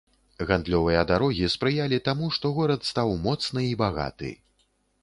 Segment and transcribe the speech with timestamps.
[0.51, 4.35] Гандлёвыя дарогі спрыялі таму, што горад стаў моцны і багаты.